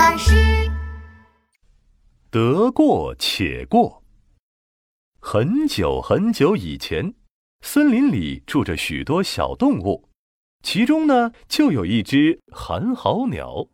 [0.00, 0.34] 巴士。
[2.30, 4.02] 得过且过。
[5.20, 7.12] 很久很久以前，
[7.60, 10.08] 森林里住着许多小动物，
[10.62, 13.66] 其中呢，就有一只寒号鸟。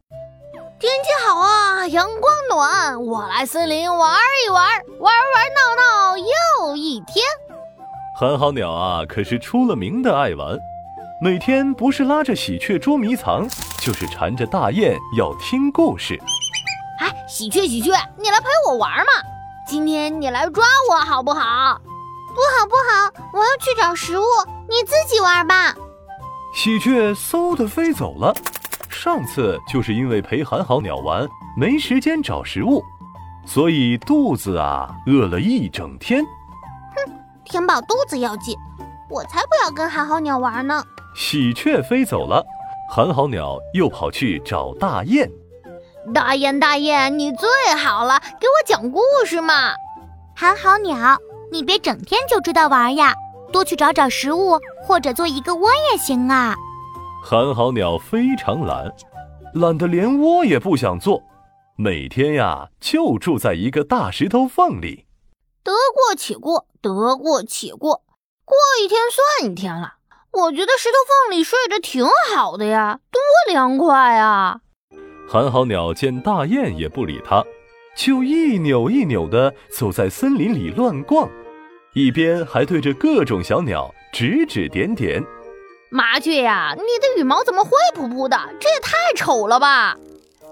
[0.80, 4.68] 天气好啊，阳光暖，我来森林玩一玩，
[4.98, 7.24] 玩玩闹闹又一天。
[8.18, 10.58] 寒号鸟啊，可是出了名的爱玩。
[11.18, 13.48] 每天不是拉着喜鹊捉迷藏，
[13.80, 16.20] 就是缠着大雁要听故事。
[16.98, 19.06] 哎，喜鹊，喜鹊，你来陪我玩嘛？
[19.66, 21.80] 今天你来抓我好不好？
[22.34, 24.24] 不好，不好，我要去找食物，
[24.68, 25.74] 你自己玩吧。
[26.54, 28.34] 喜鹊嗖的飞走了。
[28.90, 31.26] 上次就是因为陪寒号鸟玩，
[31.56, 32.84] 没时间找食物，
[33.46, 36.22] 所以肚子啊饿了一整天。
[36.22, 38.54] 哼，填饱肚子要紧，
[39.08, 40.84] 我才不要跟寒号鸟玩呢。
[41.16, 42.44] 喜鹊飞走了，
[42.90, 45.26] 寒号鸟又跑去找大雁。
[46.12, 49.72] 大雁，大雁，你最好了，给我讲故事嘛。
[50.36, 51.16] 寒号鸟，
[51.50, 53.14] 你别整天就知道玩呀，
[53.50, 56.54] 多去找找食物，或者做一个窝也行啊。
[57.24, 58.94] 寒号鸟非常懒，
[59.54, 61.22] 懒得连窝也不想做，
[61.78, 65.06] 每天呀就住在一个大石头缝里。
[65.64, 68.02] 得过且过，得过且过，
[68.44, 69.00] 过一天
[69.40, 69.94] 算一天了。
[70.36, 73.20] 我觉得石头缝里睡着挺好的呀，多
[73.50, 74.58] 凉快啊！
[75.26, 77.42] 寒号鸟见大雁也不理它，
[77.96, 81.26] 就一扭一扭地走在森林里乱逛，
[81.94, 85.24] 一边还对着各种小鸟指指点点。
[85.88, 88.38] 麻雀呀，你的羽毛怎么灰扑扑的？
[88.60, 89.96] 这也太丑了吧！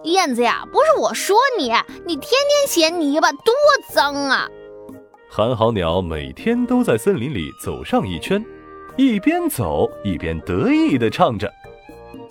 [0.05, 1.65] 燕子呀，不是我说你，
[2.07, 3.55] 你天天嫌泥巴，多
[3.93, 4.49] 脏啊！
[5.29, 8.43] 寒号鸟每天都在森林里走上一圈。
[8.97, 11.53] 一边走一边得意地唱着：“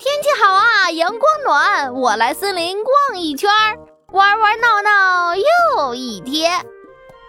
[0.22, 3.50] 气好啊，阳光暖，我来森林逛一圈，
[4.12, 6.64] 玩玩闹闹又一天。”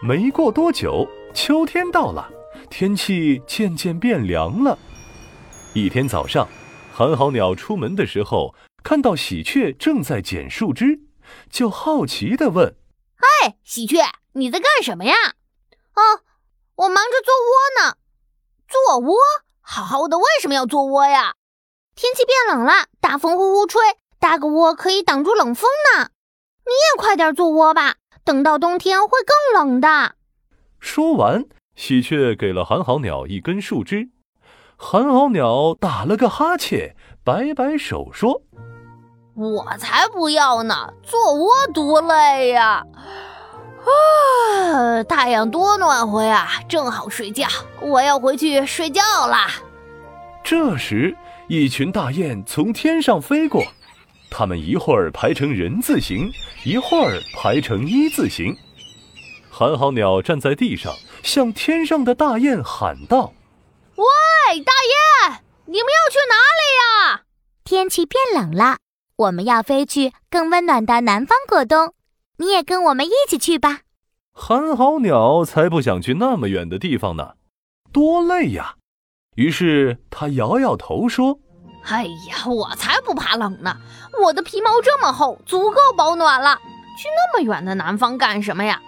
[0.01, 2.29] 没过多久，秋天到了，
[2.69, 4.77] 天气渐渐变凉了。
[5.73, 6.47] 一天早上，
[6.93, 10.97] 寒号鸟出门的时候，看到喜鹊正在捡树枝，
[11.49, 12.73] 就好奇地问
[13.43, 14.01] ：“嘿，喜鹊，
[14.31, 15.13] 你在干什么呀
[15.95, 16.23] ？”“哦，
[16.75, 17.97] 我忙着做窝呢。”
[18.95, 19.17] 做窝，
[19.59, 21.33] 好好的为什么要做窝呀？
[21.95, 23.81] 天气变冷了，大风呼呼吹，
[24.21, 26.11] 搭个窝可以挡住冷风呢。
[26.65, 30.15] 你也快点做窝吧，等到冬天会更冷的。
[30.79, 31.43] 说完，
[31.75, 34.11] 喜鹊给了寒号鸟一根树枝，
[34.77, 38.43] 寒号鸟打了个哈欠，摆摆手说
[39.35, 43.34] ：“我才不要呢，做窝多累呀。”啊，
[45.07, 47.47] 太阳多暖和呀，正好睡觉。
[47.81, 49.51] 我要回去睡觉啦。
[50.43, 51.15] 这时，
[51.47, 53.63] 一群大雁从天上飞过，
[54.29, 56.31] 它们一会儿排成人字形，
[56.63, 58.55] 一会儿排成一字形。
[59.49, 60.93] 寒号鸟站在地上，
[61.23, 63.33] 向天上的大雁喊道
[63.95, 64.05] ：“喂，
[64.61, 64.73] 大
[65.29, 66.61] 雁，你们要去哪里
[67.13, 67.21] 呀？
[67.63, 68.77] 天气变冷了，
[69.15, 71.93] 我们要飞去更温暖的南方过冬。”
[72.37, 73.81] 你也跟我们一起去吧。
[74.33, 77.35] 寒号鸟才不想去那么远的地方呢，
[77.93, 78.75] 多累呀！
[79.35, 81.39] 于是他摇摇头说
[81.87, 83.77] ：“哎呀，我才不怕冷呢！
[84.21, 86.55] 我的皮毛这么厚，足够保暖了。
[86.97, 88.81] 去那么远的南方干什么呀？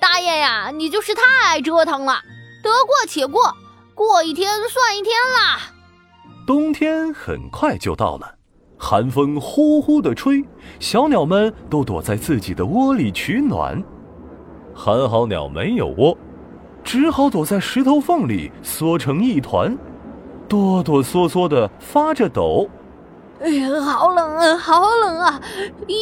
[0.00, 2.22] 大雁呀，你就是太爱折腾了。
[2.62, 3.56] 得过且过，
[3.94, 5.60] 过一天算一天啦。”
[6.46, 8.35] 冬天很快就到了。
[8.78, 10.44] 寒风呼呼地吹，
[10.78, 13.82] 小鸟们都躲在自己的窝里取暖。
[14.74, 16.16] 寒号鸟没有窝，
[16.84, 19.76] 只好躲在石头缝里缩成一团，
[20.46, 22.68] 哆哆嗦嗦地发着抖。
[23.40, 25.40] 哎呀，好冷啊，好冷啊，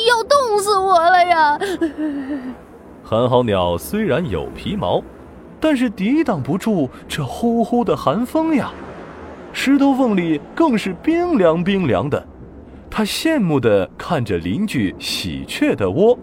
[0.08, 1.58] 要冻死我了呀！
[3.02, 5.02] 寒号鸟虽然有皮毛，
[5.60, 8.70] 但是抵挡不住这呼呼的寒风呀。
[9.52, 12.24] 石头缝里更是冰凉冰凉的。
[12.96, 16.16] 他羡慕地看着邻居喜鹊的窝，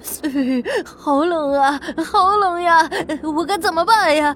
[0.82, 2.88] 好冷啊，好冷呀！
[3.22, 4.34] 我该怎么办呀？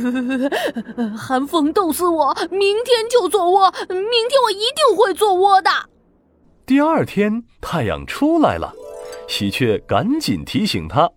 [1.14, 2.34] 寒风冻死我！
[2.50, 5.70] 明天就做窝，明天我一定会做窝的。
[6.64, 8.72] 第二天太阳出来了，
[9.28, 11.10] 喜鹊赶紧提醒他：“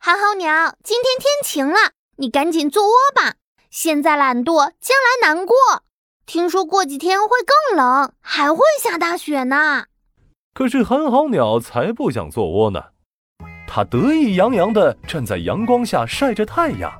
[0.00, 3.36] 寒号鸟，今天天晴了，你赶紧做窝吧。
[3.70, 5.54] 现在懒惰，将来难过。”
[6.28, 9.84] 听说过几天会更冷，还会下大雪呢。
[10.52, 12.82] 可是寒号鸟才不想做窝呢，
[13.66, 16.92] 它得意洋洋地站在阳光下晒着太阳。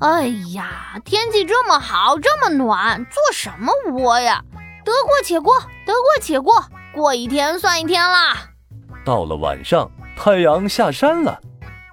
[0.00, 4.44] 哎呀，天气这么好，这么暖，做什么窝呀？
[4.84, 5.54] 得过且过，
[5.86, 6.62] 得过且过，
[6.94, 8.36] 过一天算一天啦。
[9.02, 11.40] 到了晚上，太阳下山了，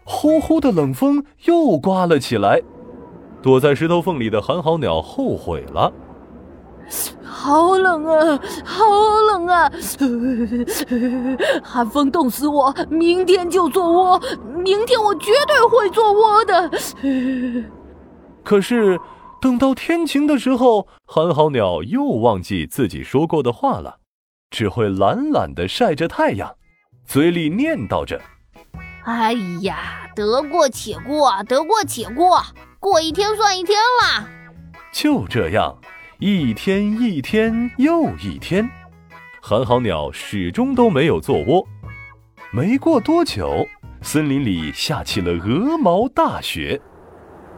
[0.04, 2.62] 呼呼的冷风又刮了起来。
[3.42, 5.90] 躲在石头缝里的寒号鸟后悔了。
[7.46, 8.84] 好冷啊，好
[9.28, 9.72] 冷啊！
[11.64, 14.20] 寒风冻死我，明天就做窝。
[14.56, 16.72] 明天我绝对会做窝的。
[18.44, 19.00] 可是，
[19.40, 23.98] 等到天晴的时候，寒号鸟又忘记自己说过的话了，
[24.50, 26.56] 只会懒懒的晒着太阳，
[27.06, 28.20] 嘴里念叨着
[29.06, 32.42] ：“哎呀，得过且过，得过且过，
[32.80, 34.28] 过一天算一天啦。”
[34.92, 35.78] 就这样。
[36.28, 38.68] 一天一天又一天，
[39.44, 41.64] 寒号鸟始终都没有做窝。
[42.50, 43.64] 没过多久，
[44.02, 46.82] 森林里下起了鹅毛大雪。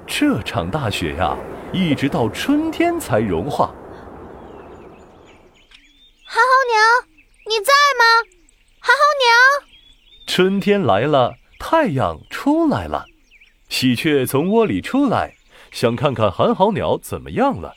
[0.06, 1.38] 这场大雪呀，
[1.72, 3.74] 一直到春天才融化。
[6.26, 7.08] 寒号鸟，
[7.48, 8.04] 你在吗？
[8.82, 9.68] 寒号鸟，
[10.28, 13.06] 春天来了，太阳出来了，
[13.70, 15.36] 喜鹊从窝里出来，
[15.72, 17.74] 想看看寒号鸟怎么样了。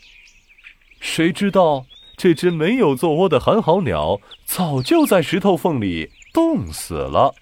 [1.00, 1.86] 谁知道
[2.16, 7.34] 这只没有做窝的寒号鸟早就在石头缝里冻死了。